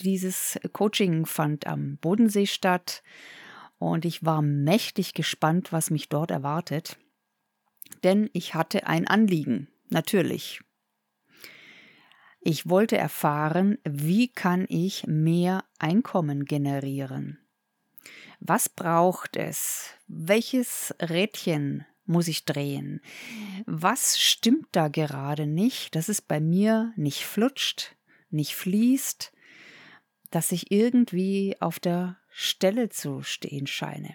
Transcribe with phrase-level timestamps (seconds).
[0.00, 3.02] Dieses Coaching fand am Bodensee statt
[3.78, 6.98] und ich war mächtig gespannt, was mich dort erwartet.
[8.02, 10.60] Denn ich hatte ein Anliegen, natürlich.
[12.40, 17.38] Ich wollte erfahren, wie kann ich mehr Einkommen generieren?
[18.40, 19.90] Was braucht es?
[20.08, 23.00] Welches Rädchen muss ich drehen?
[23.66, 27.94] Was stimmt da gerade nicht, dass es bei mir nicht flutscht,
[28.30, 29.31] nicht fließt,
[30.32, 34.14] dass ich irgendwie auf der Stelle zu stehen scheine?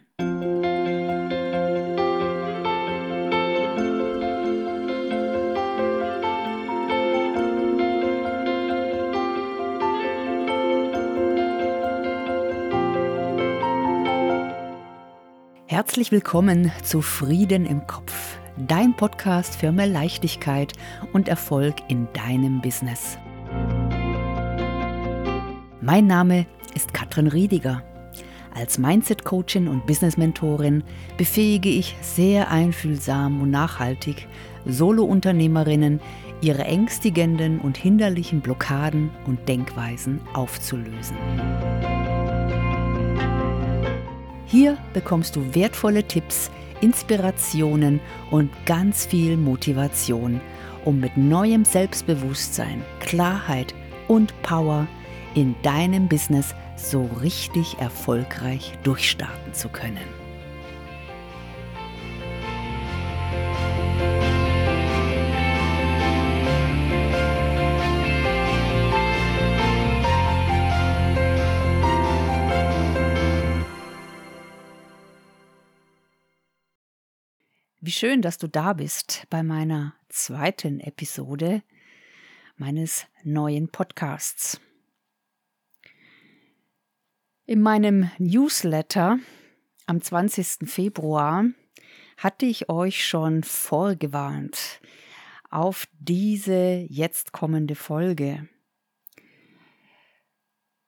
[15.68, 20.74] Herzlich willkommen zu Frieden im Kopf, dein Podcast für mehr Leichtigkeit
[21.14, 23.20] und Erfolg in deinem Business.
[25.88, 27.82] Mein Name ist Katrin Riediger.
[28.54, 30.84] Als Mindset-Coachin und Business-Mentorin
[31.16, 34.28] befähige ich sehr einfühlsam und nachhaltig
[34.66, 36.02] Solo-Unternehmerinnen,
[36.42, 41.16] ihre ängstigenden und hinderlichen Blockaden und Denkweisen aufzulösen.
[44.46, 50.42] Hier bekommst du wertvolle Tipps, Inspirationen und ganz viel Motivation,
[50.84, 53.74] um mit neuem Selbstbewusstsein, Klarheit
[54.10, 54.86] und Power
[55.36, 59.98] in deinem Business so richtig erfolgreich durchstarten zu können.
[77.88, 81.64] Wie schön, dass du da bist bei meiner zweiten Episode
[82.58, 84.60] meines neuen Podcasts.
[87.50, 89.20] In meinem Newsletter
[89.86, 90.70] am 20.
[90.70, 91.46] Februar
[92.18, 94.82] hatte ich euch schon vorgewarnt
[95.50, 98.50] auf diese jetzt kommende Folge.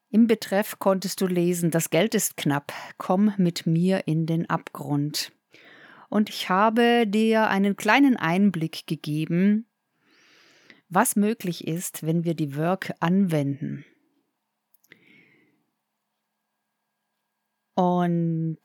[0.10, 5.32] Im Betreff konntest du lesen, das Geld ist knapp, komm mit mir in den Abgrund
[6.10, 9.66] und ich habe dir einen kleinen Einblick gegeben,
[10.90, 13.86] was möglich ist, wenn wir die Work anwenden.
[17.80, 18.58] Und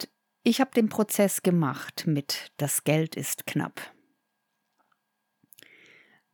[0.43, 3.95] ich habe den Prozess gemacht mit Das Geld ist knapp.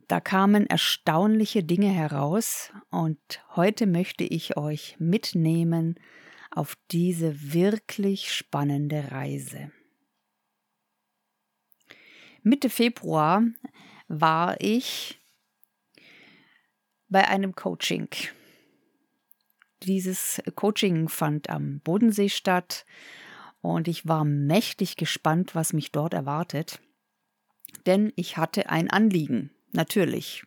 [0.09, 3.21] Da kamen erstaunliche Dinge heraus und
[3.55, 6.01] heute möchte ich euch mitnehmen
[6.51, 9.71] auf diese wirklich spannende Reise.
[12.43, 13.43] Mitte Februar
[14.09, 15.21] war ich
[17.11, 18.09] bei einem Coaching.
[19.83, 22.85] Dieses Coaching fand am Bodensee statt
[23.63, 26.81] und ich war mächtig gespannt, was mich dort erwartet.
[27.87, 30.45] Denn ich hatte ein Anliegen, natürlich.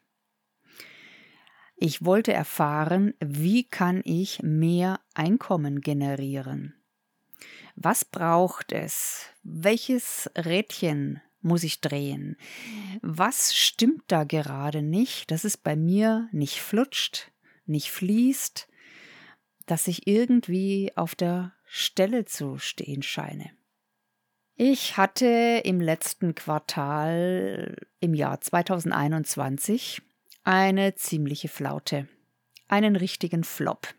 [1.75, 6.75] Ich wollte erfahren, wie kann ich mehr Einkommen generieren?
[7.75, 9.25] Was braucht es?
[9.41, 12.37] Welches Rädchen muss ich drehen?
[13.01, 17.31] Was stimmt da gerade nicht, dass es bei mir nicht flutscht,
[17.65, 18.67] nicht fließt,
[19.65, 23.51] dass ich irgendwie auf der Stelle zu stehen scheine?
[24.55, 30.01] Ich hatte im letzten Quartal im Jahr 2021
[30.43, 32.07] eine ziemliche Flaute,
[32.67, 33.93] einen richtigen Flop.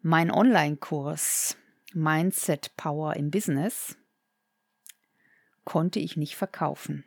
[0.00, 1.56] Mein Online-Kurs
[1.92, 3.96] Mindset Power im Business
[5.64, 7.04] konnte ich nicht verkaufen.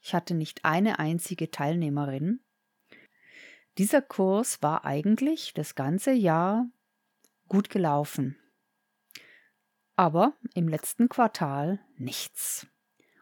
[0.00, 2.40] Ich hatte nicht eine einzige Teilnehmerin.
[3.78, 6.68] Dieser Kurs war eigentlich das ganze Jahr
[7.48, 8.36] gut gelaufen.
[9.96, 12.66] Aber im letzten Quartal nichts.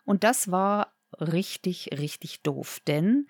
[0.04, 3.28] Und das war richtig, richtig doof, denn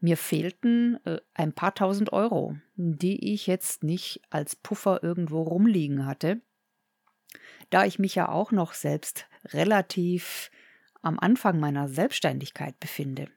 [0.00, 6.06] mir fehlten äh, ein paar tausend Euro, die ich jetzt nicht als Puffer irgendwo rumliegen
[6.06, 6.40] hatte
[7.70, 10.50] da ich mich ja auch noch selbst relativ
[11.02, 13.28] am Anfang meiner Selbstständigkeit befinde.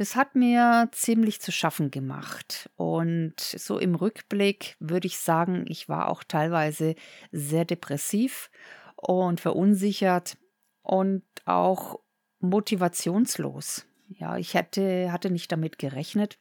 [0.00, 2.70] Das hat mir ziemlich zu schaffen gemacht.
[2.76, 6.94] Und so im Rückblick würde ich sagen, ich war auch teilweise
[7.32, 8.50] sehr depressiv
[8.96, 10.38] und verunsichert
[10.80, 12.00] und auch
[12.38, 13.84] motivationslos.
[14.08, 16.38] Ja, ich hätte, hatte nicht damit gerechnet.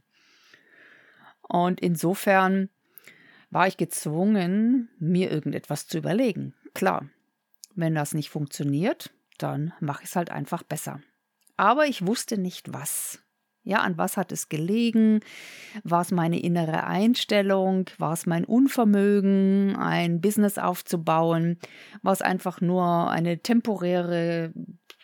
[1.42, 2.70] Und insofern
[3.50, 6.54] war ich gezwungen, mir irgendetwas zu überlegen.
[6.74, 7.10] Klar,
[7.76, 11.02] wenn das nicht funktioniert, dann mache ich es halt einfach besser.
[11.58, 13.22] Aber ich wusste nicht was.
[13.70, 15.20] Ja, an was hat es gelegen?
[15.84, 17.86] War es meine innere Einstellung?
[18.00, 21.60] War es mein Unvermögen, ein Business aufzubauen?
[22.02, 24.54] War es einfach nur eine temporäre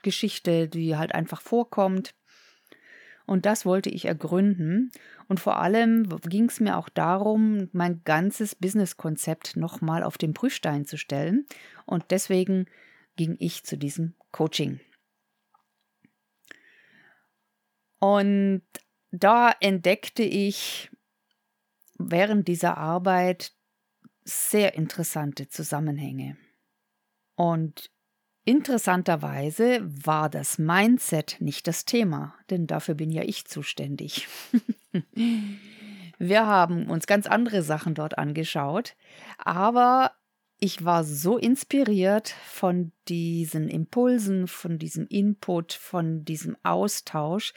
[0.02, 2.16] Geschichte, die halt einfach vorkommt?
[3.28, 4.90] Und das wollte ich ergründen.
[5.28, 10.86] Und vor allem ging es mir auch darum, mein ganzes Businesskonzept nochmal auf den Prüfstein
[10.86, 11.46] zu stellen.
[11.86, 12.66] Und deswegen
[13.16, 14.80] ging ich zu diesem Coaching.
[18.06, 18.62] Und
[19.12, 20.92] da entdeckte ich
[21.98, 23.52] während dieser Arbeit
[24.24, 26.38] sehr interessante Zusammenhänge.
[27.36, 27.90] Und
[28.44, 34.28] interessanterweise war das Mindset nicht das Thema, denn dafür bin ja ich zuständig.
[36.20, 38.96] Wir haben uns ganz andere Sachen dort angeschaut,
[39.40, 40.12] aber
[40.58, 47.54] ich war so inspiriert von diesen Impulsen, von diesem Input, von diesem Austausch,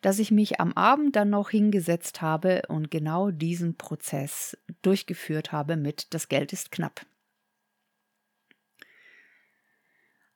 [0.00, 5.76] dass ich mich am Abend dann noch hingesetzt habe und genau diesen Prozess durchgeführt habe
[5.76, 7.04] mit Das Geld ist knapp.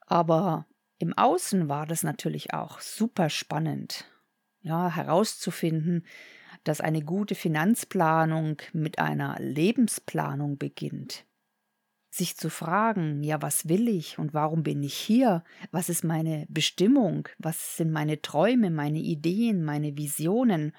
[0.06, 0.66] Aber
[0.98, 4.04] im Außen war das natürlich auch super spannend,
[4.60, 6.06] ja, herauszufinden,
[6.64, 11.24] dass eine gute Finanzplanung mit einer Lebensplanung beginnt
[12.14, 15.42] sich zu fragen, ja, was will ich und warum bin ich hier?
[15.70, 17.26] Was ist meine Bestimmung?
[17.38, 20.76] Was sind meine Träume, meine Ideen, meine Visionen?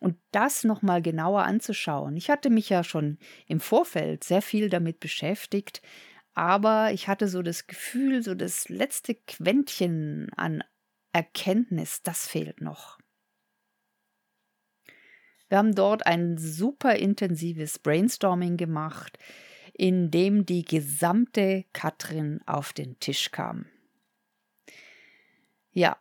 [0.00, 2.16] Und das nochmal genauer anzuschauen.
[2.16, 5.82] Ich hatte mich ja schon im Vorfeld sehr viel damit beschäftigt,
[6.32, 10.64] aber ich hatte so das Gefühl, so das letzte Quäntchen an
[11.12, 12.98] Erkenntnis, das fehlt noch.
[15.50, 19.18] Wir haben dort ein super intensives Brainstorming gemacht
[19.78, 23.66] in dem die gesamte Katrin auf den Tisch kam.
[25.70, 25.96] Ja,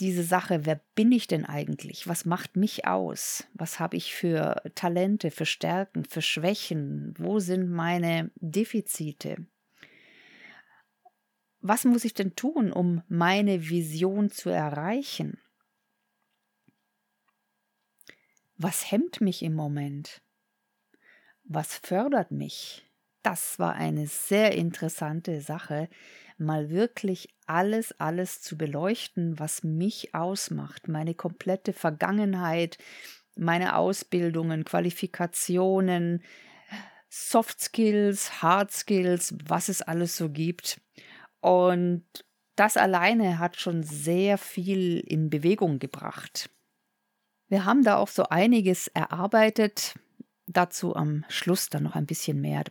[0.00, 2.08] diese Sache, wer bin ich denn eigentlich?
[2.08, 3.46] Was macht mich aus?
[3.52, 7.14] Was habe ich für Talente, für Stärken, für Schwächen?
[7.18, 9.46] Wo sind meine Defizite?
[11.60, 15.38] Was muss ich denn tun, um meine Vision zu erreichen?
[18.56, 20.22] Was hemmt mich im Moment?
[21.44, 22.89] Was fördert mich?
[23.22, 25.88] Das war eine sehr interessante Sache,
[26.38, 32.78] mal wirklich alles, alles zu beleuchten, was mich ausmacht, meine komplette Vergangenheit,
[33.36, 36.22] meine Ausbildungen, Qualifikationen,
[37.08, 40.80] Soft Skills, Hard Skills, was es alles so gibt.
[41.40, 42.04] Und
[42.56, 46.50] das alleine hat schon sehr viel in Bewegung gebracht.
[47.48, 49.94] Wir haben da auch so einiges erarbeitet,
[50.46, 52.64] dazu am Schluss dann noch ein bisschen mehr.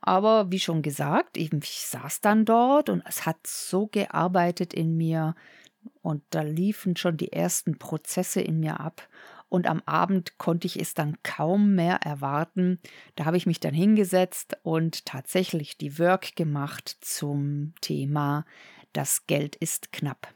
[0.00, 4.96] Aber wie schon gesagt, ich, ich saß dann dort und es hat so gearbeitet in
[4.96, 5.34] mir
[6.02, 9.08] und da liefen schon die ersten Prozesse in mir ab.
[9.48, 12.78] Und am Abend konnte ich es dann kaum mehr erwarten.
[13.16, 18.44] Da habe ich mich dann hingesetzt und tatsächlich die Work gemacht zum Thema
[18.92, 20.32] Das Geld ist knapp.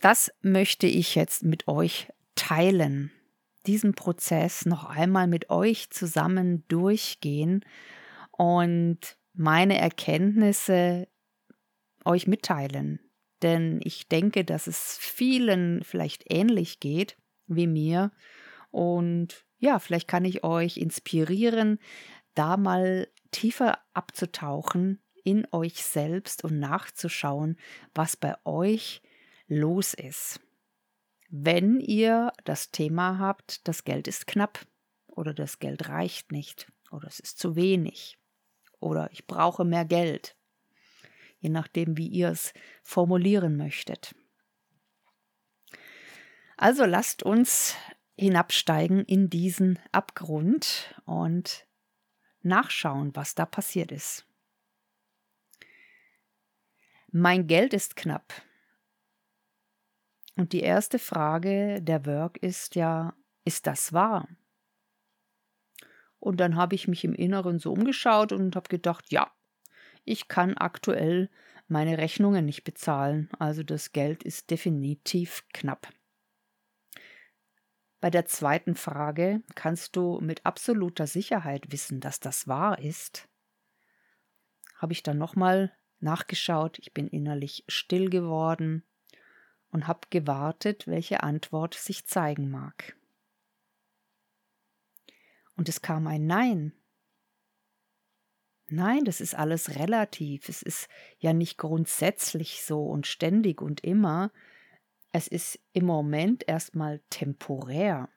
[0.00, 3.12] Das möchte ich jetzt mit euch teilen
[3.68, 7.64] diesen Prozess noch einmal mit euch zusammen durchgehen
[8.32, 8.98] und
[9.34, 11.06] meine Erkenntnisse
[12.04, 12.98] euch mitteilen.
[13.42, 17.16] Denn ich denke, dass es vielen vielleicht ähnlich geht
[17.46, 18.10] wie mir.
[18.70, 21.78] Und ja, vielleicht kann ich euch inspirieren,
[22.34, 27.58] da mal tiefer abzutauchen in euch selbst und nachzuschauen,
[27.94, 29.02] was bei euch
[29.46, 30.40] los ist
[31.28, 34.66] wenn ihr das Thema habt, das Geld ist knapp
[35.06, 38.18] oder das Geld reicht nicht oder es ist zu wenig
[38.80, 40.36] oder ich brauche mehr Geld,
[41.38, 44.14] je nachdem, wie ihr es formulieren möchtet.
[46.56, 47.76] Also lasst uns
[48.16, 51.66] hinabsteigen in diesen Abgrund und
[52.42, 54.26] nachschauen, was da passiert ist.
[57.10, 58.42] Mein Geld ist knapp.
[60.38, 63.12] Und die erste Frage der Work ist ja,
[63.44, 64.28] ist das wahr?
[66.20, 69.32] Und dann habe ich mich im Inneren so umgeschaut und habe gedacht, ja,
[70.04, 71.28] ich kann aktuell
[71.66, 75.88] meine Rechnungen nicht bezahlen, also das Geld ist definitiv knapp.
[78.00, 83.28] Bei der zweiten Frage kannst du mit absoluter Sicherheit wissen, dass das wahr ist.
[84.76, 88.84] Habe ich dann nochmal nachgeschaut, ich bin innerlich still geworden
[89.70, 92.96] und habe gewartet, welche Antwort sich zeigen mag.
[95.56, 96.72] Und es kam ein Nein.
[98.70, 100.48] Nein, das ist alles relativ.
[100.48, 104.30] Es ist ja nicht grundsätzlich so und ständig und immer.
[105.10, 108.10] es ist im Moment erstmal temporär.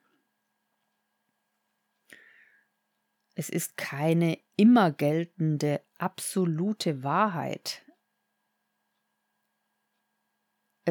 [3.33, 7.83] Es ist keine immer geltende absolute Wahrheit.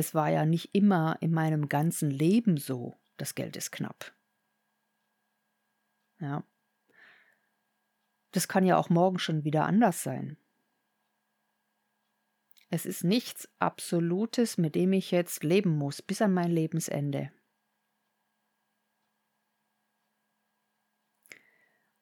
[0.01, 4.15] Es war ja nicht immer in meinem ganzen Leben so, das Geld ist knapp.
[6.21, 6.43] Ja.
[8.31, 10.39] Das kann ja auch morgen schon wieder anders sein.
[12.71, 17.31] Es ist nichts Absolutes, mit dem ich jetzt leben muss, bis an mein Lebensende.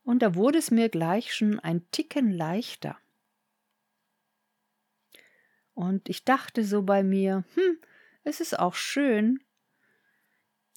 [0.05, 2.97] Und da wurde es mir gleich schon ein Ticken leichter.
[5.79, 7.79] Und ich dachte so bei mir, hm,
[8.25, 9.39] es ist auch schön,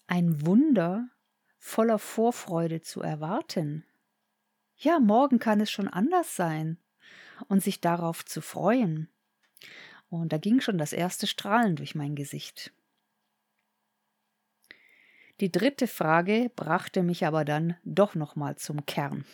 [0.05, 1.09] ein Wunder
[1.57, 3.83] voller Vorfreude zu erwarten.
[4.77, 6.77] Ja, morgen kann es schon anders sein
[7.47, 9.09] und sich darauf zu freuen.
[10.11, 12.71] Und da ging schon das erste Strahlen durch mein Gesicht.
[15.39, 19.25] Die dritte Frage brachte mich aber dann doch nochmal zum Kern.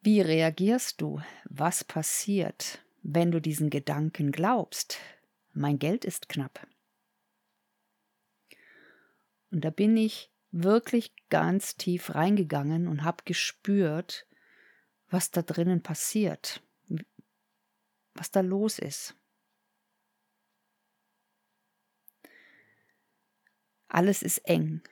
[0.00, 1.20] Wie reagierst du?
[1.46, 4.98] Was passiert, wenn du diesen Gedanken glaubst?
[5.52, 6.66] Mein Geld ist knapp.
[9.50, 14.26] Und da bin ich wirklich ganz tief reingegangen und habe gespürt,
[15.08, 16.62] was da drinnen passiert
[18.18, 19.14] was da los ist.
[23.88, 24.82] Alles ist eng.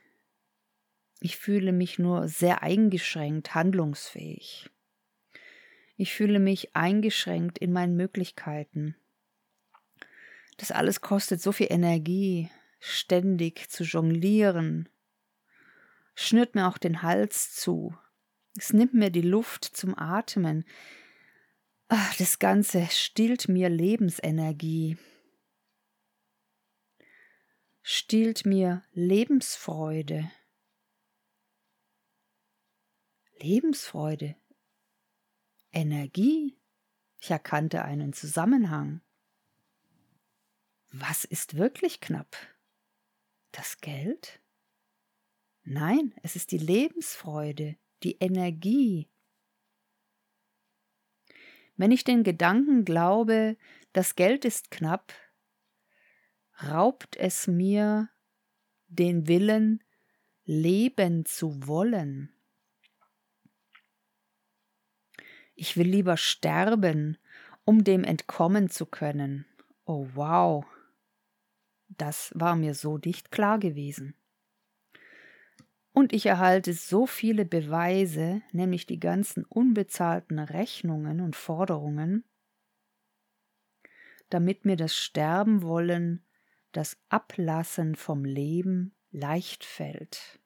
[1.21, 4.71] Ich fühle mich nur sehr eingeschränkt, handlungsfähig.
[5.97, 8.97] Ich fühle mich eingeschränkt in meinen Möglichkeiten.
[10.57, 14.89] Das alles kostet so viel Energie, ständig zu jonglieren,
[16.15, 17.97] schnürt mir auch den Hals zu.
[18.57, 20.65] Es nimmt mir die Luft zum Atmen.
[21.89, 24.97] Ach, das Ganze stillt mir Lebensenergie,
[27.83, 30.31] stillt mir Lebensfreude.
[33.41, 34.37] Lebensfreude,
[35.75, 36.59] Energie.
[37.21, 39.01] Ich erkannte einen Zusammenhang.
[40.93, 42.37] Was ist wirklich knapp?
[43.53, 44.41] Das Geld?
[45.63, 49.09] Nein, es ist die Lebensfreude, die Energie,
[51.77, 53.57] wenn ich den Gedanken glaube,
[53.93, 55.13] das Geld ist knapp,
[56.63, 58.11] raubt es mir
[58.87, 59.83] den Willen,
[60.45, 62.34] leben zu wollen.
[65.55, 67.17] Ich will lieber sterben,
[67.65, 69.47] um dem entkommen zu können.
[69.85, 70.65] Oh wow.
[71.89, 74.15] Das war mir so nicht klar gewesen.
[75.93, 82.25] Und ich erhalte so viele Beweise, nämlich die ganzen unbezahlten Rechnungen und Forderungen,
[84.29, 86.25] damit mir das Sterben wollen,
[86.73, 90.41] das Ablassen vom Leben leicht fällt.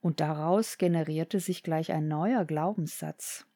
[0.00, 3.46] Und daraus generierte sich gleich ein neuer Glaubenssatz,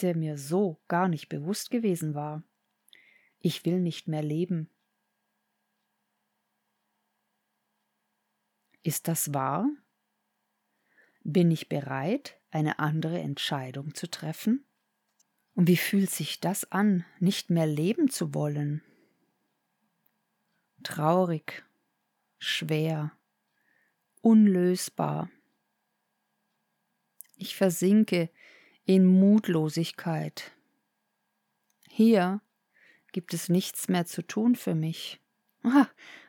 [0.00, 2.42] der mir so gar nicht bewusst gewesen war.
[3.38, 4.68] Ich will nicht mehr leben.
[8.82, 9.68] Ist das wahr?
[11.22, 14.64] Bin ich bereit, eine andere Entscheidung zu treffen?
[15.54, 18.82] Und wie fühlt sich das an, nicht mehr leben zu wollen?
[20.82, 21.64] Traurig,
[22.38, 23.10] schwer,
[24.20, 25.30] unlösbar.
[27.36, 28.30] Ich versinke
[28.84, 30.52] in Mutlosigkeit.
[31.88, 32.40] Hier
[33.12, 35.20] gibt es nichts mehr zu tun für mich.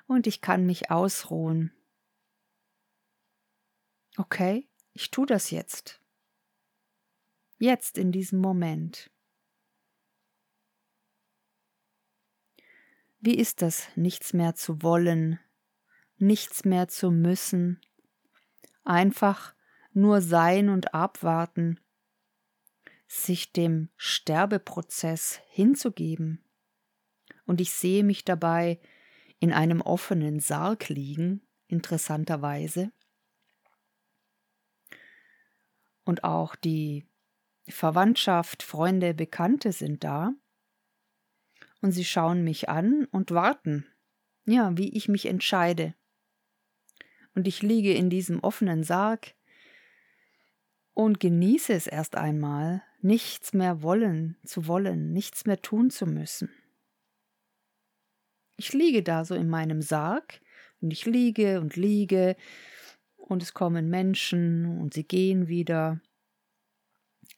[0.08, 1.74] Und ich kann mich ausruhen
[4.20, 6.02] Okay, ich tue das jetzt.
[7.60, 9.12] Jetzt in diesem Moment.
[13.20, 15.40] Wie ist das, nichts mehr zu wollen,
[16.18, 17.80] nichts mehr zu müssen,
[18.84, 19.54] einfach
[19.98, 21.80] nur sein und abwarten,
[23.08, 26.44] sich dem Sterbeprozess hinzugeben.
[27.46, 28.80] Und ich sehe mich dabei
[29.40, 32.92] in einem offenen Sarg liegen, interessanterweise,
[36.06, 37.06] und auch die
[37.68, 40.32] Verwandtschaft, Freunde, Bekannte sind da.
[41.82, 43.86] Und sie schauen mich an und warten,
[44.46, 45.96] ja, wie ich mich entscheide.
[47.36, 49.37] Und ich liege in diesem offenen Sarg
[50.98, 56.50] und genieße es erst einmal, nichts mehr wollen zu wollen, nichts mehr tun zu müssen.
[58.56, 60.42] Ich liege da so in meinem Sarg
[60.82, 62.36] und ich liege und liege
[63.16, 66.02] und es kommen Menschen und sie gehen wieder.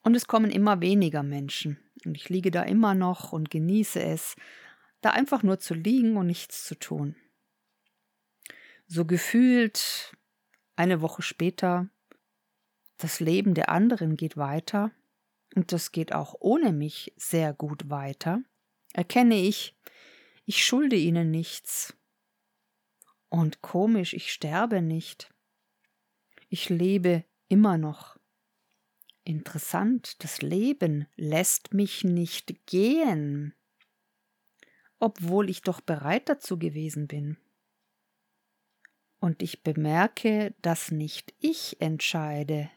[0.04, 1.80] Und es kommen immer weniger Menschen.
[2.06, 4.38] Und ich liege da immer noch und genieße es,
[5.02, 7.18] da einfach nur zu liegen und nichts zu tun.
[8.88, 10.16] So gefühlt
[10.78, 11.90] eine Woche später,
[13.00, 14.92] das Leben der anderen geht weiter
[15.56, 18.44] und das geht auch ohne mich sehr gut weiter,
[18.94, 19.76] erkenne ich,
[20.46, 21.96] ich schulde ihnen nichts.
[23.30, 25.34] Und komisch, ich sterbe nicht.
[26.50, 28.18] Ich lebe immer noch.
[29.24, 33.54] Interessant, das Leben lässt mich nicht gehen,
[34.98, 37.38] obwohl ich doch bereit dazu gewesen bin.
[39.20, 42.72] Und ich bemerke, dass nicht ich entscheide,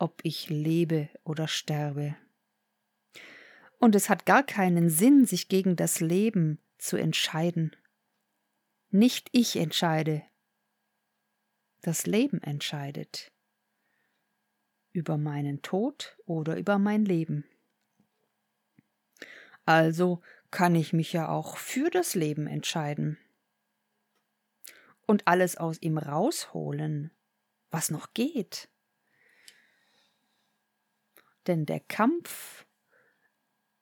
[0.00, 2.16] ob ich lebe oder sterbe.
[3.78, 7.76] Und es hat gar keinen Sinn, sich gegen das Leben zu entscheiden.
[8.90, 10.22] Nicht ich entscheide,
[11.82, 13.30] das Leben entscheidet
[14.92, 17.44] über meinen Tod oder über mein Leben.
[19.64, 23.18] Also kann ich mich ja auch für das Leben entscheiden
[25.06, 27.12] und alles aus ihm rausholen,
[27.70, 28.68] was noch geht.
[31.46, 32.66] Denn der Kampf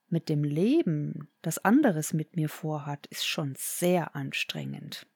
[0.09, 5.07] mit dem Leben, das anderes mit mir vorhat, ist schon sehr anstrengend.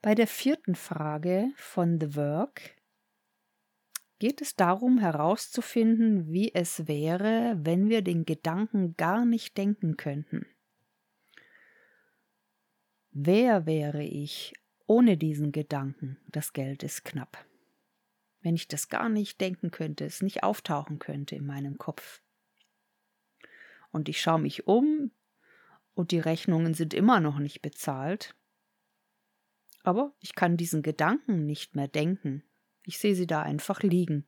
[0.00, 2.76] Bei der vierten Frage von The Work
[4.18, 10.46] geht es darum herauszufinden, wie es wäre, wenn wir den Gedanken gar nicht denken könnten.
[13.10, 14.54] Wer wäre ich
[14.86, 17.44] ohne diesen Gedanken, das Geld ist knapp?
[18.40, 22.22] Wenn ich das gar nicht denken könnte, es nicht auftauchen könnte in meinem Kopf.
[23.90, 25.10] Und ich schaue mich um
[25.94, 28.34] und die Rechnungen sind immer noch nicht bezahlt.
[29.82, 32.44] Aber ich kann diesen Gedanken nicht mehr denken.
[32.84, 34.26] Ich sehe sie da einfach liegen.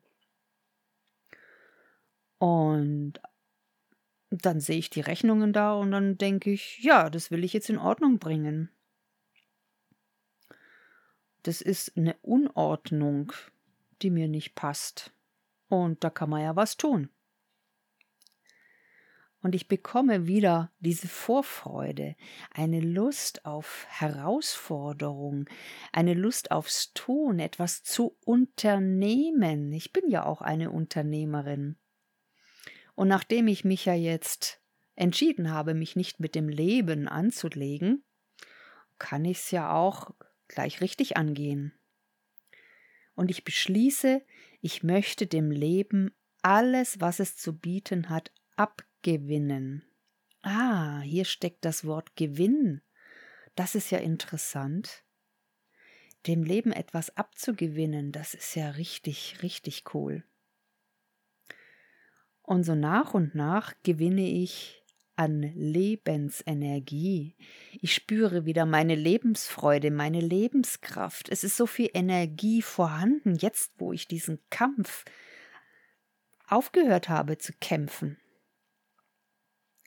[2.37, 3.21] Und
[4.31, 7.69] dann sehe ich die Rechnungen da und dann denke ich, ja, das will ich jetzt
[7.69, 8.69] in Ordnung bringen.
[11.43, 13.33] Das ist eine Unordnung,
[14.01, 15.13] die mir nicht passt.
[15.69, 17.09] Und da kann man ja was tun.
[19.43, 22.15] Und ich bekomme wieder diese Vorfreude,
[22.53, 25.49] eine Lust auf Herausforderung,
[25.91, 29.71] eine Lust aufs Tun, etwas zu unternehmen.
[29.73, 31.77] Ich bin ja auch eine Unternehmerin.
[32.93, 34.61] Und nachdem ich mich ja jetzt
[34.95, 38.03] entschieden habe, mich nicht mit dem Leben anzulegen,
[38.99, 40.11] kann ich es ja auch
[40.47, 41.73] gleich richtig angehen.
[43.21, 44.23] Und ich beschließe,
[44.61, 49.83] ich möchte dem Leben alles, was es zu bieten hat, abgeben Gewinnen.
[50.41, 52.81] Ah, hier steckt das Wort Gewinn.
[53.55, 55.03] Das ist ja interessant.
[56.27, 60.23] Dem Leben etwas abzugewinnen, das ist ja richtig, richtig cool.
[62.43, 64.80] Und so nach und nach gewinne ich
[65.15, 67.35] an Lebensenergie.
[67.81, 71.29] Ich spüre wieder meine Lebensfreude, meine Lebenskraft.
[71.29, 75.05] Es ist so viel Energie vorhanden, jetzt wo ich diesen Kampf
[76.47, 78.17] aufgehört habe zu kämpfen.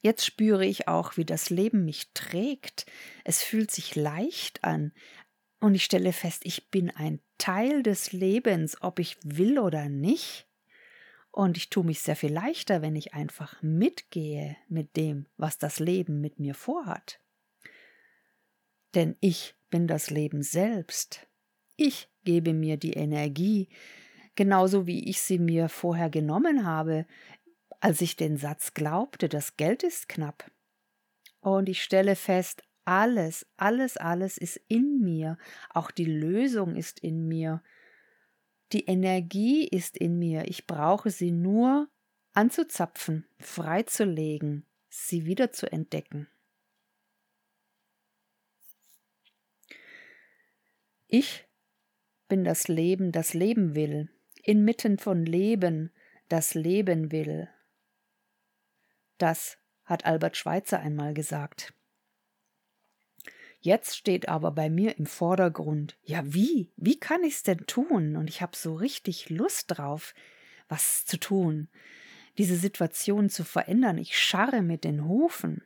[0.03, 2.85] Jetzt spüre ich auch, wie das Leben mich trägt.
[3.25, 4.93] Es fühlt sich leicht an.
[5.61, 10.47] Und ich stelle fest, ich bin ein Teil des Lebens, ob ich will oder nicht.
[11.35, 15.81] Und ich tue mich sehr viel leichter, wenn ich einfach mitgehe mit dem, was das
[15.81, 17.21] Leben mit mir vorhat.
[18.95, 21.27] Denn ich bin das Leben selbst.
[21.77, 23.69] Ich gebe mir die Energie,
[24.37, 27.05] genauso wie ich sie mir vorher genommen habe
[27.85, 30.51] als ich den Satz glaubte, das Geld ist knapp.
[31.41, 35.37] Und ich stelle fest, alles, alles, alles ist in mir,
[35.69, 37.63] auch die Lösung ist in mir,
[38.75, 41.89] die Energie ist in mir, ich brauche sie nur
[42.33, 46.29] anzuzapfen, freizulegen, sie wieder zu entdecken.
[51.07, 51.47] Ich
[52.27, 54.11] bin das Leben, das Leben will,
[54.43, 55.93] inmitten von Leben,
[56.29, 57.49] das Leben will,
[59.19, 61.73] das hat Albert Schweitzer einmal gesagt.
[63.65, 68.15] Jetzt steht aber bei mir im Vordergrund, ja wie, wie kann ich's denn tun?
[68.15, 70.13] Und ich habe so richtig Lust drauf,
[70.69, 71.69] was zu tun,
[72.37, 73.97] diese Situation zu verändern.
[73.97, 75.65] Ich scharre mit den Hufen.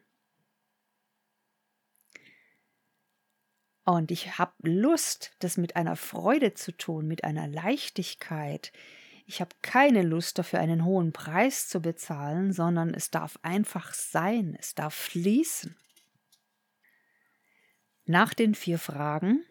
[3.84, 8.72] Und ich habe Lust, das mit einer Freude zu tun, mit einer Leichtigkeit,
[9.26, 14.56] ich habe keine Lust dafür einen hohen Preis zu bezahlen, sondern es darf einfach sein,
[14.56, 15.74] es darf fließen.
[18.08, 19.44] Nach den vier Fragen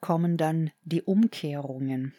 [0.00, 2.12] kommen dann die Umkehrungen.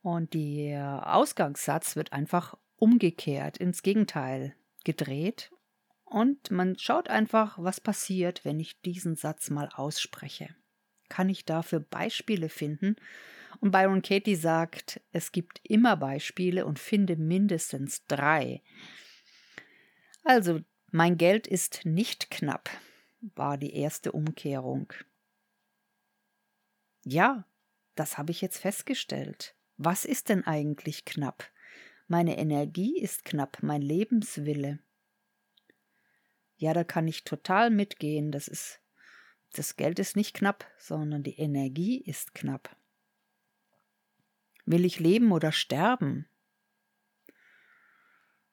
[0.00, 5.50] Und der Ausgangssatz wird einfach umgekehrt, ins Gegenteil gedreht.
[6.06, 10.48] Und man schaut einfach, was passiert, wenn ich diesen Satz mal ausspreche.
[11.10, 12.96] Kann ich dafür Beispiele finden?
[13.60, 18.62] Und Byron Katie sagt, es gibt immer Beispiele und finde mindestens drei.
[20.24, 20.60] Also,
[20.92, 22.70] mein Geld ist nicht knapp,
[23.34, 24.92] war die erste Umkehrung.
[27.04, 27.46] Ja,
[27.94, 29.54] das habe ich jetzt festgestellt.
[29.76, 31.50] Was ist denn eigentlich knapp?
[32.08, 34.78] Meine Energie ist knapp, mein Lebenswille.
[36.56, 38.32] Ja, da kann ich total mitgehen.
[38.32, 38.80] Das ist,
[39.52, 42.76] das Geld ist nicht knapp, sondern die Energie ist knapp.
[44.64, 46.26] Will ich leben oder sterben?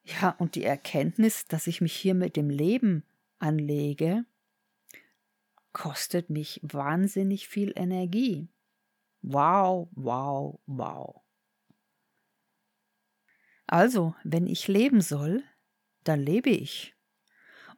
[0.02, 3.04] Ja, und die Erkenntnis, dass ich mich hier mit dem Leben
[3.38, 4.26] anlege,
[5.74, 8.48] kostet mich wahnsinnig viel Energie.
[9.20, 11.20] Wow, wow, wow.
[13.66, 15.42] Also, wenn ich leben soll,
[16.04, 16.94] dann lebe ich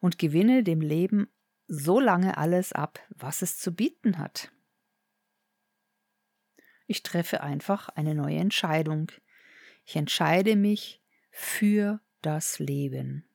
[0.00, 1.28] und gewinne dem Leben
[1.68, 4.52] so lange alles ab, was es zu bieten hat.
[6.86, 9.10] Ich treffe einfach eine neue Entscheidung.
[9.84, 13.28] Ich entscheide mich für das Leben.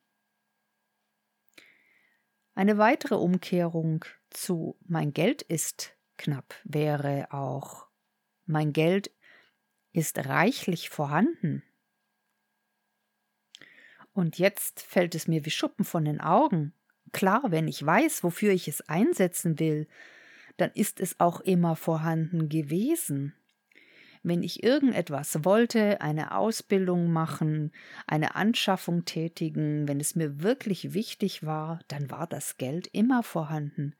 [2.53, 7.87] Eine weitere Umkehrung zu mein Geld ist knapp wäre auch
[8.45, 9.11] mein Geld
[9.93, 11.63] ist reichlich vorhanden.
[14.13, 16.73] Und jetzt fällt es mir wie Schuppen von den Augen.
[17.13, 19.87] Klar, wenn ich weiß, wofür ich es einsetzen will,
[20.57, 23.33] dann ist es auch immer vorhanden gewesen.
[24.23, 27.71] Wenn ich irgendetwas wollte, eine Ausbildung machen,
[28.05, 33.95] eine Anschaffung tätigen, wenn es mir wirklich wichtig war, dann war das Geld immer vorhanden.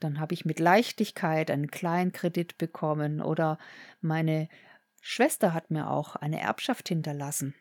[0.00, 3.58] Dann habe ich mit Leichtigkeit einen kleinen Kredit bekommen oder
[4.00, 4.48] meine
[5.00, 7.54] Schwester hat mir auch eine Erbschaft hinterlassen.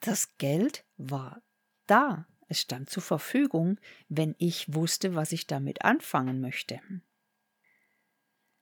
[0.00, 1.42] Das Geld war
[1.86, 2.26] da.
[2.48, 6.80] Es stand zur Verfügung, wenn ich wusste, was ich damit anfangen möchte.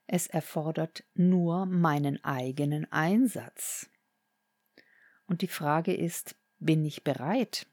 [0.07, 3.89] Es erfordert nur meinen eigenen Einsatz.
[5.27, 7.67] Und die Frage ist, bin ich bereit?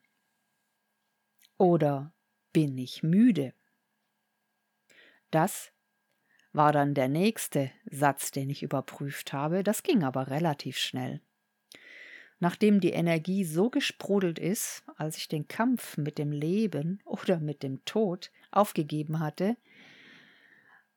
[1.58, 2.14] Oder
[2.54, 3.54] bin ich müde?
[5.38, 5.72] Das
[6.52, 11.22] war dann der nächste Satz, den ich überprüft habe, das ging aber relativ schnell.
[12.40, 17.62] Nachdem die Energie so gesprudelt ist, als ich den Kampf mit dem Leben oder mit
[17.62, 19.58] dem Tod aufgegeben hatte,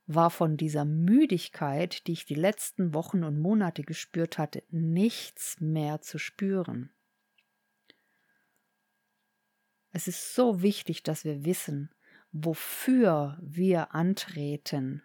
[0.07, 6.01] war von dieser Müdigkeit, die ich die letzten Wochen und Monate gespürt hatte, nichts mehr
[6.01, 6.89] zu spüren.
[9.91, 11.91] Es ist so wichtig, dass wir wissen,
[12.33, 15.03] wofür wir antreten,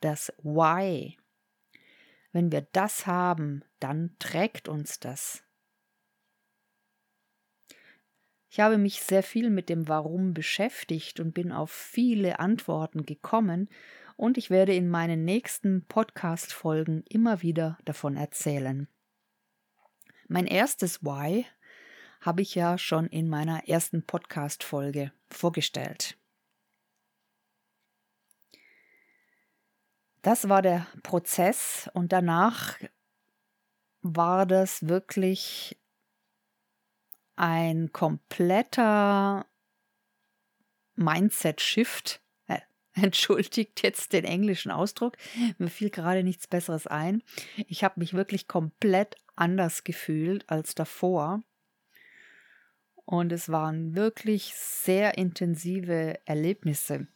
[0.00, 1.16] das Why.
[2.32, 5.42] Wenn wir das haben, dann trägt uns das.
[8.50, 13.68] Ich habe mich sehr viel mit dem Warum beschäftigt und bin auf viele Antworten gekommen
[14.16, 18.88] und ich werde in meinen nächsten Podcast-Folgen immer wieder davon erzählen.
[20.28, 21.46] Mein erstes Why
[22.20, 26.16] habe ich ja schon in meiner ersten Podcast-Folge vorgestellt.
[30.26, 32.80] Das war der Prozess und danach
[34.02, 35.78] war das wirklich
[37.36, 39.46] ein kompletter
[40.96, 42.20] Mindset-Shift
[42.94, 45.16] entschuldigt jetzt den englischen Ausdruck,
[45.58, 47.22] mir fiel gerade nichts Besseres ein.
[47.68, 51.44] Ich habe mich wirklich komplett anders gefühlt als davor.
[53.04, 57.06] Und es waren wirklich sehr intensive Erlebnisse.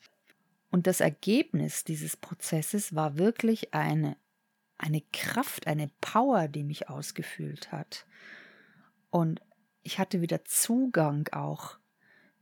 [0.71, 4.17] Und das Ergebnis dieses Prozesses war wirklich eine,
[4.79, 8.07] eine Kraft, eine Power, die mich ausgefüllt hat.
[9.11, 9.41] Und
[9.83, 11.79] ich hatte wieder Zugang auch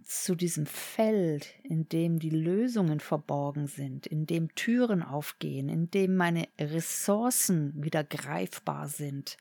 [0.09, 6.17] zu diesem Feld, in dem die Lösungen verborgen sind, in dem Türen aufgehen, in dem
[6.17, 9.37] meine Ressourcen wieder greifbar sind,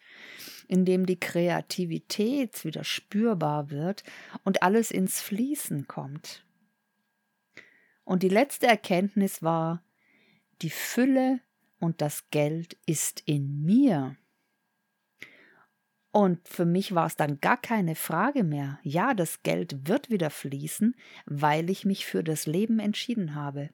[0.68, 4.04] in dem die Kreativität wieder spürbar wird
[4.44, 6.44] und alles ins Fließen kommt.
[8.08, 9.84] Und die letzte Erkenntnis war,
[10.62, 11.42] die Fülle
[11.82, 14.16] und das Geld ist in mir.
[16.12, 18.80] Und für mich war es dann gar keine Frage mehr.
[18.82, 23.72] Ja, das Geld wird wieder fließen, weil ich mich für das Leben entschieden habe.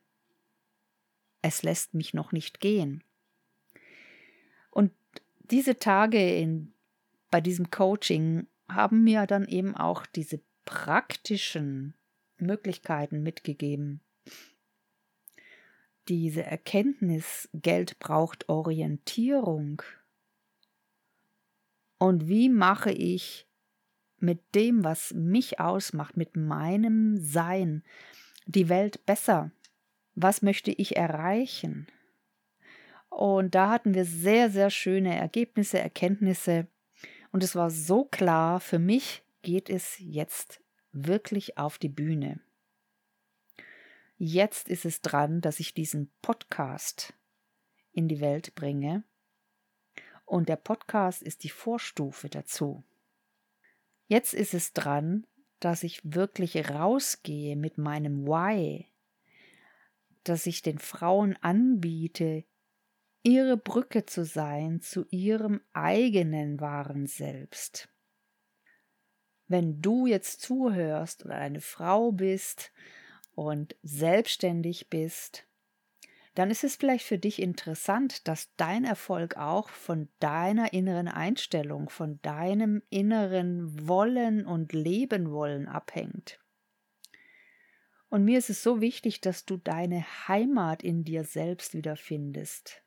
[1.43, 3.03] Es lässt mich noch nicht gehen.
[4.71, 4.93] Und
[5.41, 6.73] diese Tage in,
[7.29, 11.93] bei diesem Coaching haben mir dann eben auch diese praktischen
[12.37, 14.01] Möglichkeiten mitgegeben.
[16.07, 19.81] Diese Erkenntnis, Geld braucht Orientierung,
[22.03, 23.47] und wie mache ich
[24.17, 27.81] mit dem, was mich ausmacht, mit meinem Sein,
[28.45, 29.51] die Welt besser?
[30.13, 31.87] Was möchte ich erreichen?
[33.07, 36.67] Und da hatten wir sehr, sehr schöne Ergebnisse, Erkenntnisse.
[37.31, 40.59] Und es war so klar, für mich geht es jetzt
[40.91, 42.41] wirklich auf die Bühne.
[44.17, 47.13] Jetzt ist es dran, dass ich diesen Podcast
[47.91, 49.03] in die Welt bringe.
[50.25, 52.83] Und der Podcast ist die Vorstufe dazu.
[54.07, 55.25] Jetzt ist es dran,
[55.59, 58.87] dass ich wirklich rausgehe mit meinem Why,
[60.23, 62.43] dass ich den Frauen anbiete,
[63.23, 67.89] ihre Brücke zu sein zu ihrem eigenen wahren Selbst.
[69.47, 72.71] Wenn du jetzt zuhörst oder eine Frau bist
[73.35, 75.45] und selbstständig bist,
[76.35, 81.89] dann ist es vielleicht für dich interessant, dass dein Erfolg auch von deiner inneren Einstellung,
[81.89, 86.39] von deinem inneren Wollen und Leben wollen abhängt.
[88.09, 92.83] Und mir ist es so wichtig, dass du deine Heimat in dir selbst wiederfindest.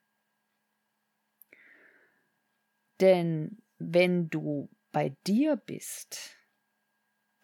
[3.01, 6.37] Denn wenn du bei dir bist,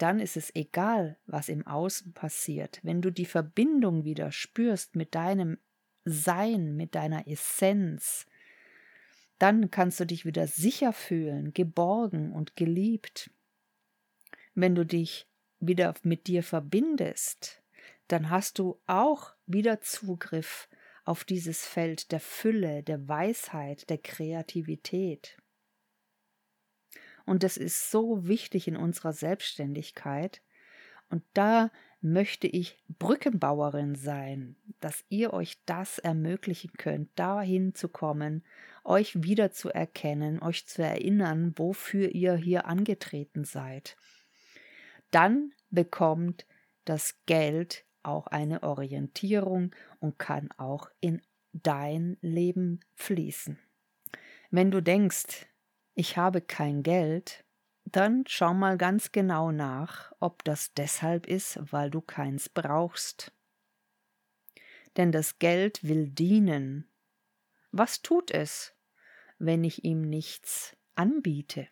[0.03, 2.81] dann ist es egal, was im Außen passiert.
[2.83, 5.59] Wenn du die Verbindung wieder spürst mit deinem
[6.05, 8.27] sein, mit deiner Essenz,
[9.38, 13.31] dann kannst du dich wieder sicher fühlen, geborgen und geliebt.
[14.55, 15.29] Wenn du dich
[15.61, 17.62] wieder mit dir verbindest,
[18.09, 20.69] dann hast du auch wieder Zugriff
[21.05, 25.37] auf dieses Feld der Fülle, der Weisheit, der Kreativität.
[27.27, 30.43] Und das ist so wichtig in unserer Selbstständigkeit.
[31.09, 38.45] Und da möchte ich Brückenbauerin sein, dass ihr euch das ermöglichen könnt, dahin zu kommen,
[38.83, 43.97] euch wieder zu erkennen, euch zu erinnern, wofür ihr hier angetreten seid.
[45.13, 46.47] Dann bekommt
[46.85, 53.59] das Geld auch eine Orientierung und kann auch in dein Leben fließen.
[54.51, 55.47] Wenn du denkst,
[55.94, 57.44] ich habe kein Geld,
[57.85, 63.33] dann schau mal ganz genau nach, ob das deshalb ist, weil du keins brauchst.
[64.96, 66.88] Denn das Geld will dienen.
[67.70, 68.74] Was tut es,
[69.38, 71.68] wenn ich ihm nichts anbiete?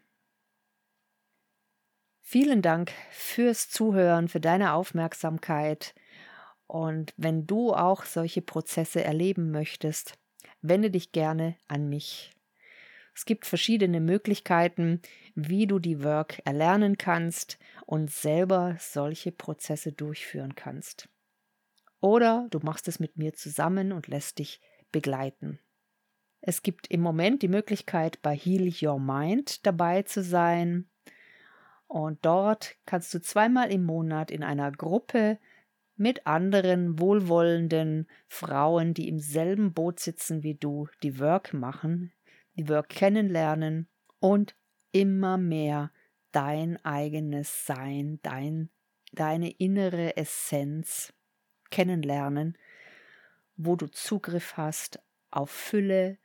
[2.21, 5.95] Vielen Dank fürs Zuhören, für deine Aufmerksamkeit.
[6.67, 10.15] Und wenn du auch solche Prozesse erleben möchtest,
[10.63, 12.33] wende dich gerne an mich.
[13.15, 15.01] Es gibt verschiedene Möglichkeiten,
[15.35, 21.09] wie du die Work erlernen kannst und selber solche Prozesse durchführen kannst.
[22.01, 25.59] Oder du machst es mit mir zusammen und lässt dich begleiten.
[26.41, 30.89] Es gibt im Moment die Möglichkeit, bei Heal Your Mind dabei zu sein.
[31.87, 35.39] Und dort kannst du zweimal im Monat in einer Gruppe
[35.97, 42.13] mit anderen wohlwollenden Frauen, die im selben Boot sitzen wie du, die Work machen,
[42.69, 44.57] wir kennenlernen und
[44.93, 45.93] immer mehr
[46.33, 48.71] dein eigenes Sein, dein,
[49.13, 51.13] deine innere Essenz
[51.71, 52.57] kennenlernen,
[53.57, 56.19] wo du Zugriff hast auf Fülle,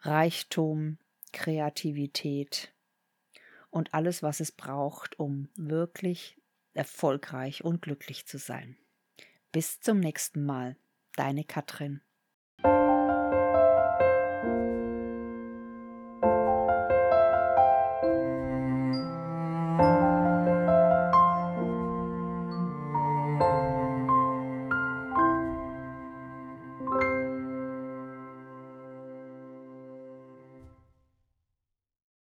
[0.00, 0.98] Reichtum,
[1.32, 2.72] Kreativität
[3.70, 6.36] und alles, was es braucht, um wirklich
[6.74, 8.76] erfolgreich und glücklich zu sein.
[9.52, 10.76] Bis zum nächsten Mal,
[11.16, 12.00] deine Katrin.